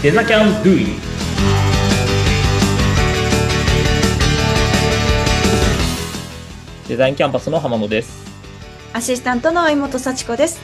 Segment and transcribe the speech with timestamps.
[0.00, 0.86] デザキャンドゥイ
[6.86, 8.24] デザインキャンパスの浜野です。
[8.92, 10.60] アシスタントの妹幸子です。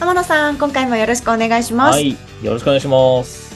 [0.00, 1.96] 天野さん、今回もよろしくお願いします。
[1.96, 2.16] はい。
[2.42, 3.54] よろしくお願いします。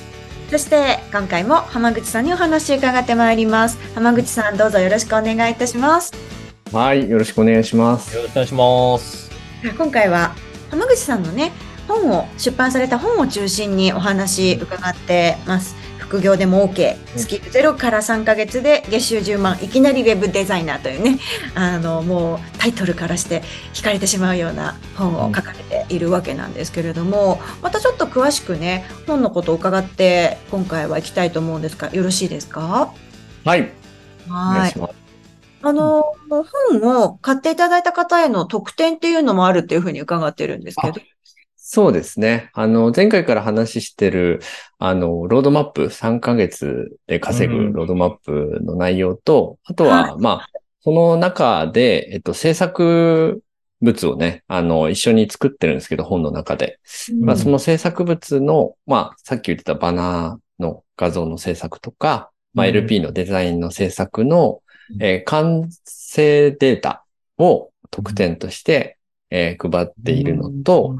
[0.50, 3.78] そして、今回も浜口さんにお話伺ってまいります。
[3.94, 6.12] 浜口さん、どうぞよろしくお願いいたします。
[6.70, 8.14] はい、よろしくお願いします。
[8.14, 9.30] よろしくお願いします。
[9.78, 10.34] 今回は
[10.70, 11.52] 浜口さんのね、
[11.88, 15.76] 本を、出版された本を中心にお話伺ってます。
[15.98, 21.18] 副業でも OK、スキルゼロから3ヶ月で月収10万、いきなりウェブデザイナーというね、
[21.54, 32.92] あの、もうタイトルからして惹かれてしまうような本を書かれているわけなんですけれども、またちょっと詳しくね、本のことを伺って、今回は行きたいと思うんですが、よろしいですか？
[33.46, 33.72] はい、
[34.28, 34.74] はい。
[35.62, 41.00] あの、本を買っていただいた方への特典っていうのもあるっていうふうに伺ってるんですけど。
[41.74, 42.50] そうですね。
[42.52, 44.40] あの、前回から話してる、
[44.78, 50.48] あの、ロードマップ、3ヶ月で稼うんぐロードマップの内容と、あとは、まあ、
[50.82, 53.42] その中で、えっと、制作
[53.80, 56.78] 物をね、あの、一緒に作ってるんですけど、本の中で。
[57.22, 62.76] まあ、その制作物の、まあ、さっき言ってたバナーの画像の制作とか、まあ、うん。
[62.76, 64.60] LP のデザインの制作の、
[64.92, 65.02] うん。
[65.02, 67.06] えー完成データ
[67.38, 68.98] を特典として、
[69.34, 70.96] えー配っているのと、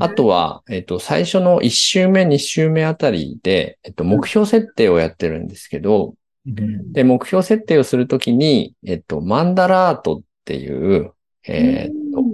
[0.00, 6.14] あとは、えっと、最初の1週目、2週目あたりで、えっと、目標設定をやってるんですけど、
[6.46, 6.92] うん。
[6.92, 11.12] で、目標設定をするときに、えっと、マンダラートっていう、
[11.46, 12.24] えーっと、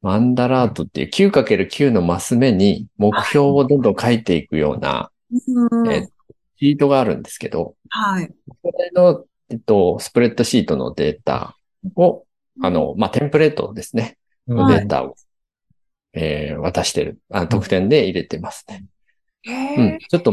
[0.00, 5.92] マンダラートっていう 9×9 のマス目に目標をどんどん書いていくような、うん。
[5.92, 6.20] えー
[6.60, 8.30] シートがあるんですけど、はい。
[8.62, 11.56] これの、えっと、スプレッドシートのデータ
[11.96, 12.26] を、
[12.62, 14.18] あの、まあ、テンプレートですね。
[14.56, 15.14] データを、
[16.12, 18.84] えー渡してる、あ特典で入れてますね。
[19.42, 19.98] へうん。
[19.98, 20.32] ちょっと、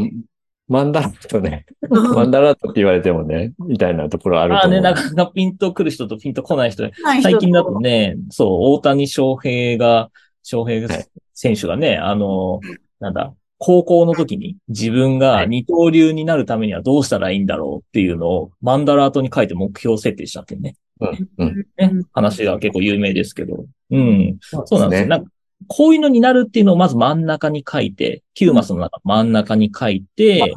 [0.68, 4.94] マンダラートね、ー マンダラートって言われてもね、みたいなところあるまあね、と思う。
[4.94, 6.92] なかなかピンと来る人とピンと来ない人、ない。
[7.20, 10.10] 人最近だとね、そう、大谷翔平が、
[10.42, 11.06] 翔平はい。
[11.32, 12.60] 選手がね、あの、
[13.00, 15.48] なんだ、高校の時に自分がはい。
[15.48, 21.66] 二刀流になるためにはどうしたらいいんだろうっていうのをマンダラートに書いて目標設定したってね、うん、うん。
[21.76, 23.64] ね話が結構有名ですけど。
[23.90, 24.38] うん。
[24.66, 25.06] そうなんですよ。
[25.06, 25.06] ね。
[25.06, 25.30] なんか
[25.66, 30.54] こういうのになるっていうのをまず真ん中に書いて、9マスの中真ん中に書いて、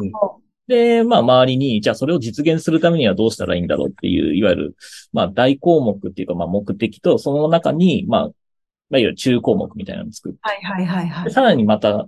[0.68, 4.76] で、まあ、周りに、じゃあそれを実現するためにはどうしたらいいんだろうっていう、いわゆる、
[5.12, 8.34] まあ、大項目っていうか、まあ、目的と、その中に、まあ、まあ、い
[8.94, 11.26] わゆる中項目みたいなのを作って、はいはいはいはい。
[11.26, 12.06] でさらにまた、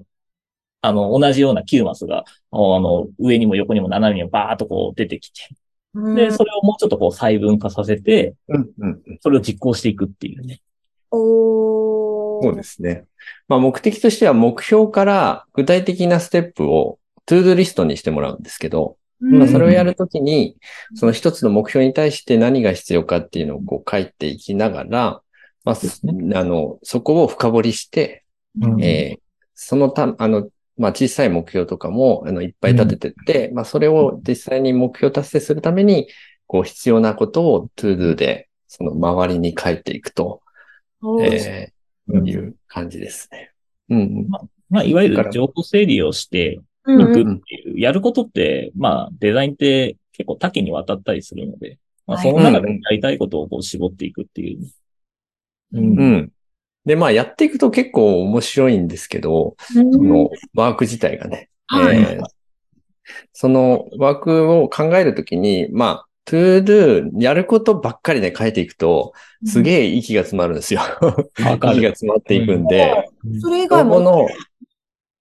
[0.81, 5.49] あの、同じような9マスが、あの、上にも横にも斜めにもバーっとこう出てきて、
[5.95, 9.01] で、それをもうちょっとこう細分化させて、うん、うん。
[9.21, 10.61] それを実行していくっていうね。
[11.11, 13.05] おーそうですね。
[13.47, 20.57] まあ、目的としては目標から具体的なステップを ToDoリストにしてもらうんですけど、うんまあ、それをやるときに、
[20.95, 25.21] その一つの目標に対して何が必要かっていうのをこう書いていきながら、
[25.63, 28.25] まあ、すあの、そこを深掘りして、
[28.59, 29.23] うんえー
[29.55, 36.07] そのた、あの、まあ、小さい目標とかも、あの、いっぱい立ててって、まあ、それを実際に目標達成するために、
[36.47, 40.41] こう、必要なことを to do で、その周りに書いていくと、
[41.21, 41.73] えー
[42.11, 43.51] いう感じですね。
[43.89, 44.27] うんうん。
[44.69, 54.67] まあ、いわゆる情報整理をしてうんいくっていう、やることって、まあ、デザインって結構多岐にわたったりするので、まあ、はいその中でやりたいことをこう絞っていくっていう。
[55.73, 56.32] うんうん。
[56.85, 61.49] で、まあ、やっていくと結構面白いんですけど、うんそのワーク自体がね。
[61.67, 62.23] はいえー
[63.33, 69.13] そのワークを考えるときに、まあ、to do、やることばっかりで書いていくと、
[69.45, 70.81] すげえ息が詰まるんですよ。
[71.37, 73.09] 息が詰まっていくんで、
[73.41, 73.95] それ以そ外も。
[73.95, 74.27] この、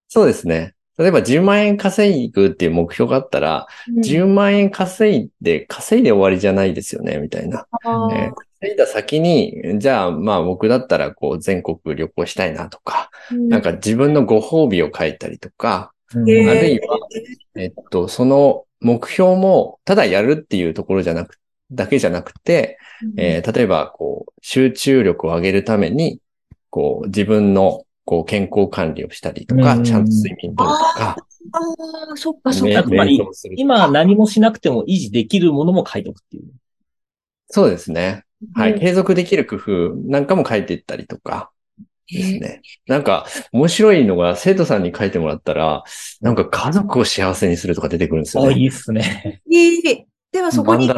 [0.07, 0.75] そうですね。
[0.97, 7.67] 例えば10万円稼ぐっていう目標があったら、10万円稼いで、稼いで終わりじゃないですよね、みたいな。
[8.67, 16.99] いだ先に、じゃあ、まあ僕だったらこう全国旅行したいなとか、なんか自分のご褒美を書いたりとか、うんあるいは、
[17.55, 21.39] えっと、その目標も、ただやるっていうところじゃなく、
[21.71, 22.77] だけじゃなくて、
[23.17, 26.19] えー例えば、こう、集中力を上げるために、
[26.69, 31.15] こう、自分の、こう、健康管理をしたりとか、うんちゃんと睡眠とるとか、
[31.51, 32.83] ああ、そっかそっめか。
[32.83, 33.19] つまり
[33.55, 36.43] 今何もしなくても維持できるものも書いておくっていう。
[37.47, 38.23] そうですね。
[38.53, 38.73] はい。
[38.73, 41.51] うん継続できる工夫なんかも書いていったりとか
[42.09, 42.61] ですえね。
[42.87, 45.83] なんか、面白いのが、生徒さんに書いてもらったら、
[46.21, 48.59] なんか家族を幸せにするとか出てくるんですよあ、ね。
[48.59, 49.41] いいっすね。
[49.49, 50.87] ーえではそこに。
[50.87, 50.95] だ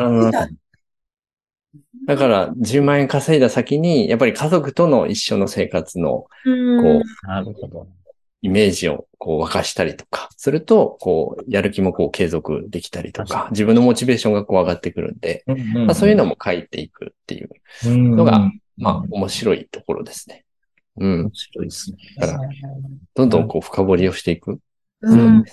[2.17, 7.87] から、10万円稼いだ先に、やっぱり家族との一緒の生活の、うんこう、なるほど。
[8.41, 17.49] イメージをこう沸かしたりとかすると、こう、やる気もこう継続できたりとか、自分のモチベーションがこう上がってくるんで、まあ、そういうのも書いていくっていう
[17.83, 20.45] のが、まあ、面白いところですね。
[20.97, 21.19] うん。
[21.21, 21.97] 面白いですね。
[22.19, 22.39] だから、
[23.15, 24.59] どんどんこう深掘りをしていく。
[25.01, 25.43] うん。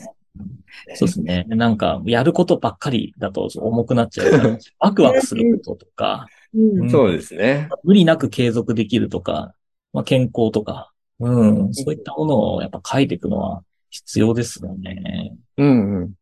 [0.94, 1.46] そうですね。
[1.48, 7.70] なんか、やることばっかりだと重くなっちゃうから、ワクワクすることとか、うんそうですね。
[7.84, 9.54] 無理なく継続できるとか、
[9.94, 15.32] まあ、健康とか、うん、そういったものをやっぱ書いていくのは必要ですよね。
[15.58, 16.12] うんうん。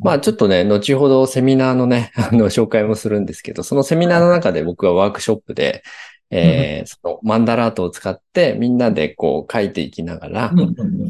[0.00, 5.82] まあちょっとね、後ほどセミナーのね、 あの、紹介もするんですけど、そのセミナーの中で僕はワークショップで、
[6.30, 10.54] えーそのマンダラートを使ってみんなでこう書いていきながら、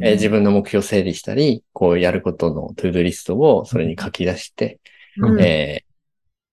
[0.02, 4.80] えー自分の目標を整理したり、こうやることの ToDoリストをそれに書き出して、
[5.18, 5.40] うん。
[5.40, 5.84] え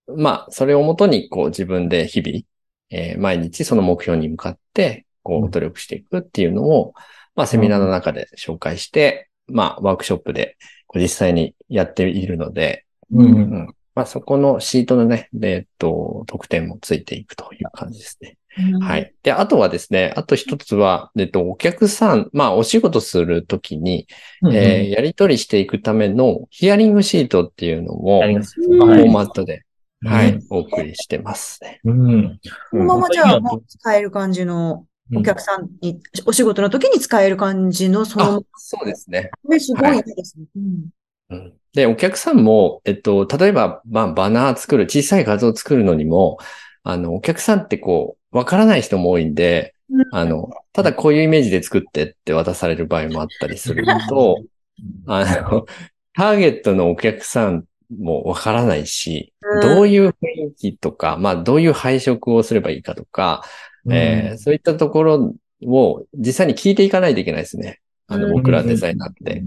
[0.08, 2.44] ーまあ、それをもとに、こう自分で日々、
[2.92, 6.94] えー毎日その目標に向かって、こう努力していくっていうのを、
[7.36, 18.38] まあ、セミナーの中で紹介して、まあ、ワークショップでこう実際にやっているので、うんうんうんまあ、そこのシートのね、でえっと、特典もついていくという感じですね。
[18.80, 18.98] は。
[18.98, 19.14] い。
[19.24, 24.08] で、あとはですね、あと一つは、えっと、お客さん、まあ、お仕事するときに、
[24.42, 29.64] うんえーやり取りしていくためのヒアリングシートっていうのも、ありますうんフォはいーマットで、
[30.04, 31.80] はいうん、お送りしてますね。
[31.84, 32.40] うん。
[32.72, 34.86] このままじゃあもう使える感じの、
[35.16, 39.32] お客さんに、お仕事の時に使える感じの、そあの、、そうですね。
[39.44, 40.46] これすごいですね。
[40.56, 40.90] うん
[41.30, 41.54] うん。
[41.74, 46.40] で、お客さんも、えっと、例えば、まあ、バナー作る、小さい画像を作るのにも、
[46.84, 49.76] あの、お客さんってこう、わからない人も多いんで、
[50.12, 54.44] あの、ただこういうイメージで作ってって渡される場合もあったりすると、
[55.08, 55.66] あの、
[56.14, 57.66] ターゲットのお客さん
[57.96, 59.60] もわからないし、うん。
[59.60, 60.14] どういう雰
[60.52, 63.44] 囲気とか、まあ、どういう配色をすればいいかとか、
[63.90, 65.34] えーそういったところ
[65.66, 67.80] を実際に聞いていかないといけないですね。
[68.08, 68.34] あの、うん。
[68.34, 69.44] 僕らデザイナーって。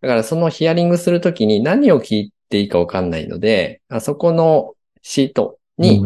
[0.00, 6.02] だからそのヒアリングするときに何を聞いていいかわかんないので、あそこのシートに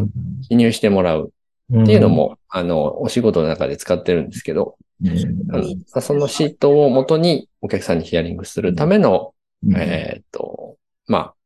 [0.48, 1.32] 記入してもらう
[1.72, 5.08] っていうの、も、あの、お仕事の中で使ってるんですけど、うん。
[5.08, 5.12] う
[5.60, 5.84] ん。
[6.00, 9.34] そのシートを元にお客さんにヒアリングするための、
[9.74, 10.76] えーっと、
[11.06, 11.43] まあ、え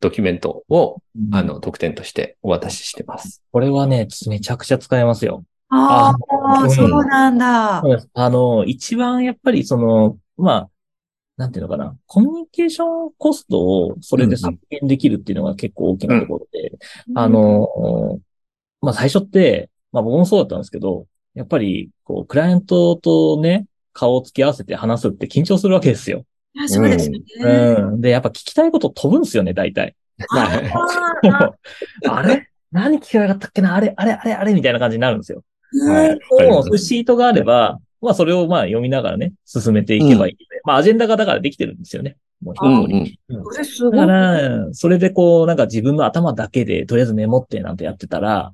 [0.00, 1.02] ドキュメントを、
[1.32, 3.42] あの、特典としてお渡ししてます。
[3.52, 5.44] これはね、めちゃくちゃ使えますよ。
[5.68, 7.82] ああ、うんそうなんだ。
[8.14, 10.70] あの、一番やっぱりその、まあ、
[11.36, 16.78] なんていうのかな、コミュニケーションコストをそれで削減できるっていうのが結構大きなところで、
[17.14, 18.20] あの、
[18.82, 26.24] まあ最初って、まあ僕もそうだったんですけど、やっぱり、こう、クライアントとね、顔を突き合わせて話すって緊張するわけですよ。
[26.54, 27.20] いや、そうですね。
[27.40, 28.00] うん。
[28.00, 29.94] で、やっぱ聞きたいこと飛ぶんですよね、大体。
[30.36, 30.60] あ
[32.08, 32.48] あれ？
[32.72, 33.74] 何聞けばよかったっけな？
[33.74, 35.42] あれあれあれあれみたいな感じになるんですよ。
[35.86, 42.16] ーはいうんもう、シートがあれば、まあ、それをまあ、読みながらね、進めていけばいいまあ、アジェンダがだからできてるんですよね。
[42.42, 43.20] もう一うん通り。
[43.28, 43.96] うれすごい。
[43.96, 48.52] だから、それでこう、なんか自分の頭だけで、とりあえずメモってなんてやってたら、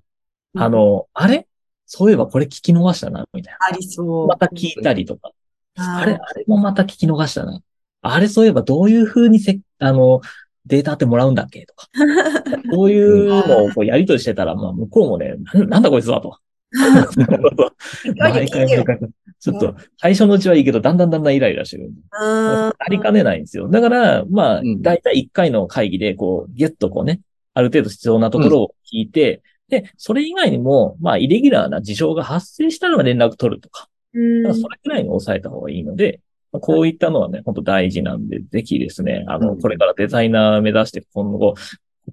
[0.56, 1.46] あの、あれ？
[1.87, 4.26] そういえばこれ聞き逃したな、みたいありそう。
[4.26, 4.34] な。
[4.34, 5.31] また聞いたりとか。
[5.76, 6.14] ああれ？
[6.14, 7.60] あれもまた聞き逃したな。
[8.02, 10.20] あれそういえばどういう風にせ、あの、
[10.66, 11.88] データってもらうんだっけとか。
[12.72, 16.38] そういうのをこうやりとりしてたら、まあ、向こうもね、なんなんだこいつはと。
[18.16, 18.98] 毎回毎回。
[19.38, 21.88] ちょっと、最初のうちはいいけど、だんだんだんだんイライラしてくる。
[21.88, 22.69] うん。
[22.69, 23.69] ありかねないんですよ。
[23.69, 27.20] だから、まあうん、だいたい1回の会議で、こう、ギュッとこうね、
[27.55, 34.55] ある程度必要なところを聞いて、で、それ以外にも、まあ、イレギュラーな事象が発生したら連絡取るとか、うん。
[34.55, 36.26] それくらいに抑えた方がいいので、まあ
[36.60, 41.55] こういったのはね、本当大事なんで、ぜひですね、あの、うんこれからデザイナー目指して今後、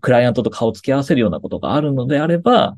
[0.01, 2.77] クライアントと顔を付き合わせるようなことがあるのであれば、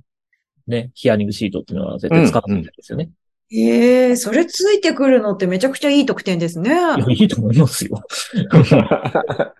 [0.67, 3.09] ね、ヒアリングシートっていうのは絶対使ってほしいですよね。
[3.53, 6.71] ええそれついてくるのってめちゃくちゃいい特典ですね。
[6.71, 8.01] いや、いいと思いますよ。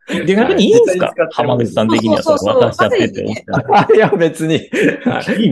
[0.10, 1.14] で、 逆にいいんですか？
[1.32, 3.46] 浜口さん的にはそそううそうそう渡しちゃってて。
[3.96, 4.60] いや、別に。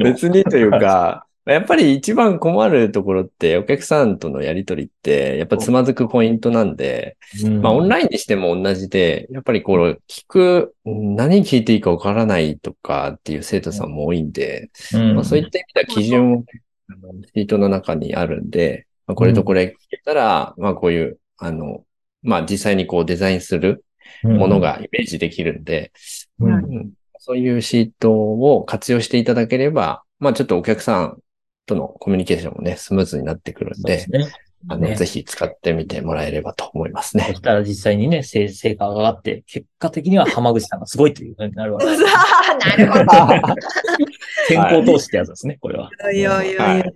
[0.03, 7.17] 別にというか、やっぱり一番困るところって、お客さんとのやりとりって、やっぱつまずくポイントなんで、
[7.61, 15.15] まあオンラインにしても同じで、やっぱりこう、聞く、何聞いていいかわからないとかっていう生徒さんも多いんで、うん。
[15.15, 16.45] まあ、そういった意味では基準も、
[16.89, 21.83] あのシートの中にあるんで、まあ、これとこれ聞けたら、まあこういう、あの、
[22.21, 23.83] まあ実際にこうデザインする
[24.23, 25.91] もの、がイメージできるんで、
[26.39, 26.53] うん。
[26.53, 26.91] うん。
[27.17, 31.22] そういうシートを活用していただければ、まあちょっとお客さん
[31.65, 34.33] とのコミュニケーションもね、スムーズになってくるんでそうです、ね。
[34.67, 37.41] あの、ねぜひ使ってみてもらえればと思いますそねし。
[37.41, 42.03] たら実際にね、成成果が上がって、結果的には浜口さんがすごいというふうになるわけです。
[42.07, 43.55] なるほど。
[44.47, 45.89] 先行投資ってやつですね、これは。
[46.13, 46.93] いやいやいやはい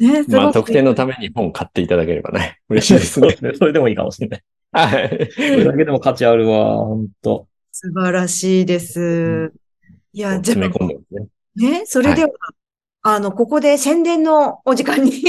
[0.00, 3.52] ね、まあ、特典のために本買っていただければね、 嬉しいですね。
[3.54, 4.42] それでもいいかもしれない。
[4.72, 5.30] はい。
[5.30, 9.52] それだけでも価値あるわ、本当素晴らしいです。
[10.12, 11.70] いや、じゃ詰めあ、込んでますね。
[11.70, 12.30] ね、それでは、
[13.02, 15.22] あの、ここで宣伝のお時間に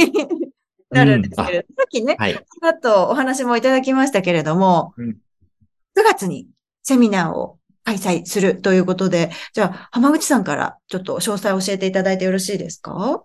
[0.89, 2.33] なるんですけれど、さっきね、はい。
[2.33, 5.17] ちょっとお話もいただきましたけれども、うん
[5.93, 6.47] 9月に
[6.83, 13.23] セミナーを開催するということで、じゃあ、浜口さんからちょっと詳細を教えていただいてよろしいですか？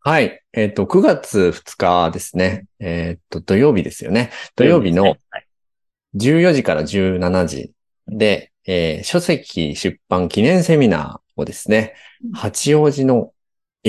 [0.00, 0.40] はい。
[0.52, 2.66] えっ、と、9月2日ですね。
[2.78, 4.30] えっ、と、土曜日ですよね。
[4.54, 5.18] 土曜日のはい
[6.16, 7.72] 14時から17時
[8.06, 13.32] で、えー書籍出版記念セミナーをですねうん、八王子の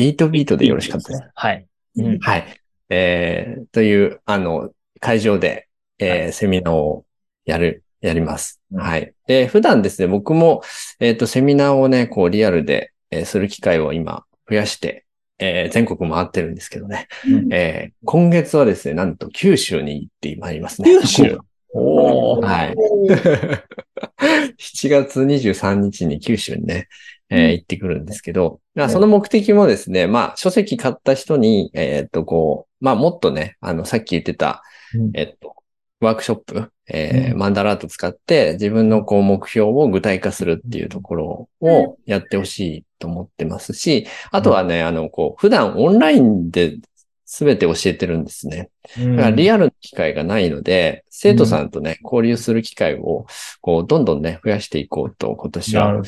[0.01, 1.21] 8ビートでよろしかったです。
[1.21, 1.29] ね。
[1.33, 1.65] はい。
[1.97, 2.45] うんはい。
[2.89, 5.67] えーという、あの、会場で、
[5.99, 7.05] えーはセミナーを
[7.45, 8.61] やる、やります。
[8.71, 9.13] うんはい。
[9.27, 10.61] で、普段ですね、僕も、
[10.99, 15.05] えっ、と、セミナーをね、こう、リアルで、えーする機会を今、増やして、
[15.39, 17.07] えー全国回ってるんですけどね。
[17.27, 20.91] うんえー今月はですね、なんと九州に行ってまいりますね。
[21.01, 21.39] 九州？
[21.73, 22.45] おー。
[22.45, 22.75] はい。
[24.57, 26.87] 7月23日に九州にね、
[27.29, 35.11] えー行ってくるんですけど、まあその目的もですね、まあ書籍買った人に、えーっとこう、まあもっとね、あのさっき言ってた、うん。
[35.13, 35.55] えっと、
[35.99, 37.37] ワークショップ、えーうん。
[37.37, 46.77] マンダラート使って自分のこう目標を具体化するっていうところをやってほしいと思ってますし、あとはね、あの、こう、普段オンラインで
[47.25, 48.69] 全て教えてるんですね。
[48.97, 49.15] うん。
[49.17, 53.25] だからリアルの機会がないので、生徒さんとね、交流する機会を、
[53.59, 56.01] こう、どんどんね、増やしていこうと、今年は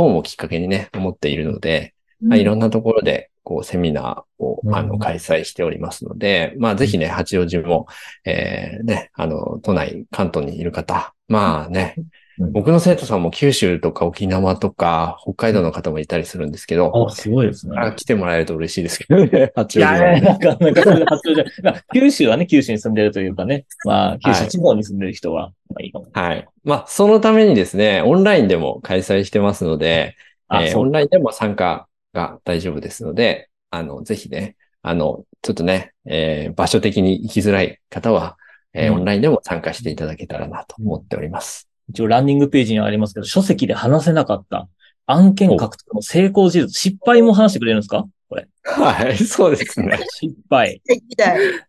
[0.00, 4.74] 本をきっかけにね、思っているので、まあ、いろんなところで、こう、セミナーを、うん。
[4.74, 7.86] あの、開催しておりますので、まあ、ぜひね、八王子も、
[8.24, 12.04] えー、ね、あの、都内、関東にいる方、まあね、うん
[12.52, 17.76] 僕の生徒さんも九州とか沖縄とか、北海道の方もいたりするんですけど、あ、すごいですね。
[17.78, 20.20] あ来てもらえると嬉しいですけど ね、八い王子はや、ね。
[20.20, 26.06] なんか、なんか、それで発表じゃ、まあ九州はね、九州に住んでるというかね、まあ、九州地方に住んでる人は、まあいいかも。
[26.12, 26.48] はい。
[26.64, 30.16] まあ、そのためにですね、オンラインでも開催してますので、
[30.48, 38.36] あ、えーオンラインでも参加が大丈夫ですので、あの、ぜひね、あの、ちょっとね、えー場所的に行きづらい方は、
[38.72, 41.69] えーうんオンラインでも参加していただけたらなと思っております。
[41.90, 44.68] 一応ランニングページにはありますけど、書籍で話せなかった
[45.06, 48.06] 案件獲得の成功事実、失敗も話してくれるんですか？
[48.28, 48.48] これ。
[48.62, 49.98] はい、そうですね。
[50.20, 50.80] 失敗。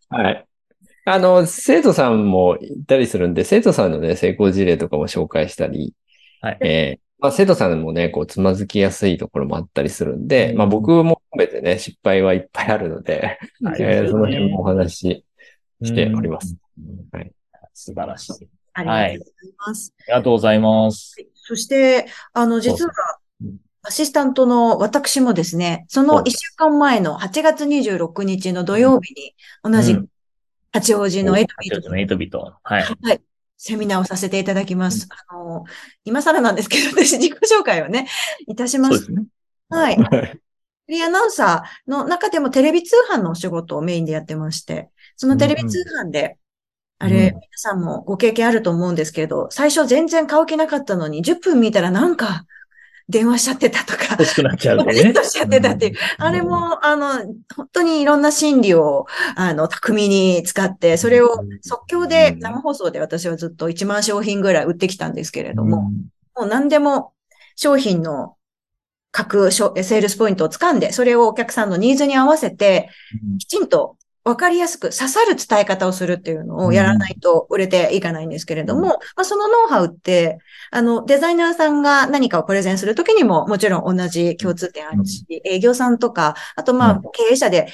[0.09, 0.45] はい。
[1.05, 5.95] あの、生徒さんもいたりするんで、生徒さんのね、成功事例とかも紹介したり、
[6.41, 6.57] はい。
[6.61, 15.25] えーまあ、生徒さんもね、こう、つまずきやすいところもあったりするんで、うんまあ、僕も含めてね、失敗はいっぱいあるので、はいえーその辺もお話し
[15.83, 16.55] しております。
[16.79, 17.17] うん。
[17.19, 17.31] はい
[17.73, 18.47] 素晴らしい。
[18.73, 19.93] ありがとうございます。
[19.97, 21.15] ありがとうございます。
[21.35, 22.91] そして、あの、実は
[23.83, 30.07] アシスタントの私もですね、そのはい1週間前の8月26日の土曜日に、同じうん
[30.73, 32.53] 八王子のエイトビートのエイトビート。
[32.63, 32.83] はい。
[32.83, 33.21] はい。
[33.57, 35.07] セミナーをさせていただきます。
[35.29, 35.65] あの、
[36.05, 38.07] 今更なんですけど、私自己紹介をね、
[38.47, 38.87] いたしま。
[38.87, 39.25] そうですね。
[39.69, 39.97] はい。
[39.97, 40.41] はい
[40.87, 46.37] フリーアナウンサーの中でもテレビ通販のお仕事をメインでやってまして、そのテレビ通販で、
[47.01, 47.23] あれ、うん。
[47.23, 52.45] 皆さんもご経験あると思うんですけど、最初全然買う気なかったのに、10分見たらなんか
[53.09, 54.93] 電話しちゃってたとか、欲しくなっちゃうね。
[54.93, 55.95] しちゃってたっていう。
[56.19, 57.23] あれも、あの、
[57.55, 67.13] 本当にいろんな心理を、あの、巧みに使って、それを即興で、生放送で私はずっと1万商品ぐらい売ってきたんですけれども、もう何でも
[67.55, 68.35] 商品の
[69.11, 72.89] 各セールスポイントを掴んで、それをお客さんのニーズに合わせて、
[73.39, 78.87] きちんと分かりやすく刺さる伝え方をするっていうのをやらないと売れていかないんですけれども、うん。
[78.87, 80.37] まあ、そのノウハウって、
[80.69, 87.67] あの、デザイナーさんが何かをプレゼンするときにももちろん同じ共通点あるし、営業さんとか、あとまあうん、経営者で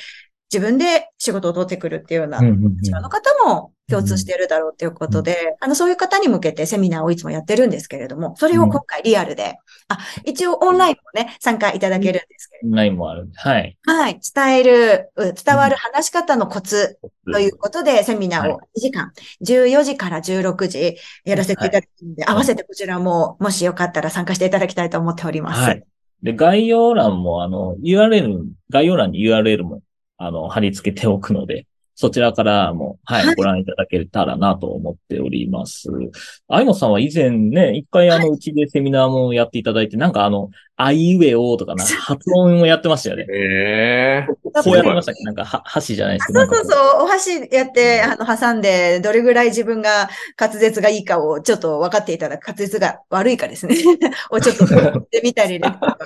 [0.51, 2.77] 自分で仕事を取ってくるっていうようなうんうんうん。
[2.77, 9.55] 立場の方も共通しているだろうということで、あの、そういう方に向けてセミナーをいつもやってるんですけれども、それを今回リアルで、
[9.87, 13.29] あ、一応オンラインもね、参加いただけるんですけれども、ラインもある。
[13.33, 13.77] はい。
[13.85, 16.99] はい、伝える、う伝わる話し方のコツ
[17.31, 19.13] ということで、セミナーをは2時間、
[19.45, 25.61] 14時から16時やらせていただくので、合わせてこちらも、もしよかったら参加していただきたいと思っております。
[25.61, 25.83] はい。
[26.23, 29.81] で、概要欄も、あの、URL、概要欄に URL も、
[30.17, 31.67] あの、貼り付けておくので、
[31.99, 33.33] そちらからも、ははい。
[33.33, 35.89] い、ご覧いただけたらなと思っております。
[36.47, 43.25] あいもさんは以前ね、一回あの、うちでセミナーもやっていただいて、なんかあの、あいうえおとかな、発音をやってましたよね。
[43.33, 45.23] ええこうやってましたっけ？
[45.23, 46.39] なんか、は、箸じゃないですけど。
[46.41, 50.07] そうそうそう、お箸やって、あの、挟んで、どれぐらい自分が
[50.39, 53.75] 滑舌がいいかをちょっと分かっていただく、滑舌が悪いかですね、
[54.29, 55.97] をちょっとやってみたりですとか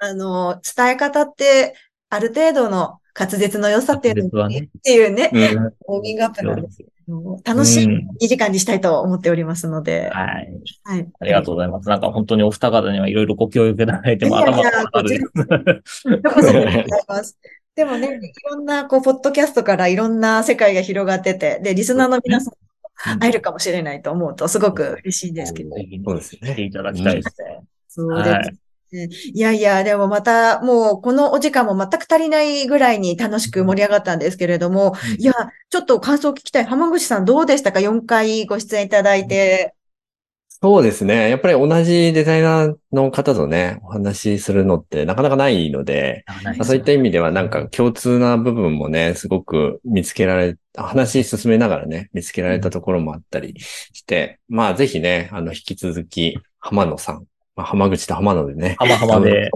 [0.00, 1.74] あの、伝え方って、
[2.08, 10.52] ある程度の滑舌の良さっていうのねっていうね、うんウォーミングアップなんですけど、楽しいうん2時間にしたいと思っておりますので、はい。
[10.84, 11.08] はい。
[11.20, 11.88] ありがとうございます。
[11.88, 15.08] なんか本当にお二方にはいろいろご協力いただいても頭が上がる。
[15.08, 15.18] で
[16.34, 17.38] ございます。
[17.74, 25.74] でもね、いろんな、こう、ポッドキャストからいろんな世界が広がってて、で、リスナーの皆さんうん会えるかもしれないと思うと、すごく嬉しいんですけど。
[25.74, 27.60] ぜひねそうですね来ていただきたいですね。
[27.88, 28.61] そうです。
[28.92, 35.32] いやいや、でもまた、もう、このお時間も全く足りないぐらいに楽しく盛り上がったんですけれども、いや、
[35.70, 36.64] ちょっと感想を聞きたい。
[36.66, 39.74] 浜口さんどうでしたか ?4 回ご出演いただいて。
[40.64, 41.28] そうですね。
[41.28, 59.50] やっぱり同じデザイナーの方とね、お話しするのってなかなかないので、まあそういった意味ではなんか共通な部分もね、すごく見つけられ、話進めながらね、見つけられたところもあったりして、まあぜひね、あの、引き続き、浜野さん、まあ、浜口と浜野でね、浜浜で。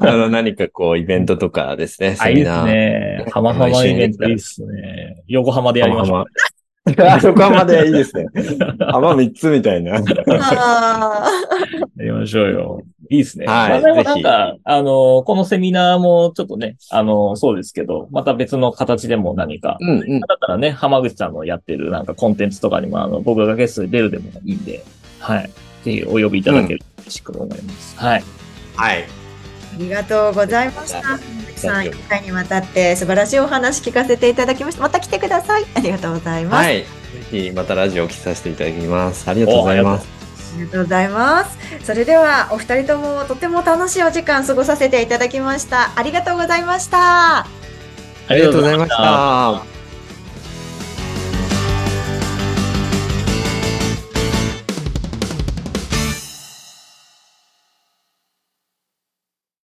[0.00, 2.66] あの、何かこう、イベントとかですね、あ、いいですセミナー。
[2.66, 3.26] ね。
[3.30, 5.22] 浜浜イベントいいですね。
[5.28, 6.24] 横浜でやりましょう。
[7.22, 8.26] 横浜でいいですね。
[8.90, 9.96] 浜3つみたいな。
[9.96, 11.30] あ
[11.96, 12.82] やりましょうよ。
[13.08, 13.46] いいですね。
[13.46, 20.20] はいまあでもなんか、あの、このセミナーもちょっとね、あの、そうですけど、また別の形でも何か、うんうん。
[20.20, 24.82] だったらね、浜口さんのやってるなんかコンテンツとかにも、あの、僕がゲストで出るでもいいんで、
[25.20, 25.50] はい。
[25.84, 27.96] ぜひお呼びいただけると嬉しく思います。
[27.98, 28.24] はい。
[28.76, 29.02] はい。
[29.02, 29.06] あ
[29.78, 31.18] りがとうございました。
[31.62, 34.82] さん、1回にわたって素晴らしいお話聞かせていただきました。
[34.82, 35.64] また来てください。
[35.74, 36.54] ありがとうございます。
[36.66, 36.78] はい。
[36.78, 36.86] ぜ
[37.30, 39.28] ひ、またラジオを聞きさせていただきます。
[39.28, 40.06] ありがとうございます。
[40.54, 41.58] ありがとうございます。
[41.84, 45.92] それでは、お二人ともとても楽しいお時間過ごさせていただきました。
[45.96, 47.38] ありがとうございました。
[47.38, 47.46] あ
[48.28, 49.71] ありがとうございました。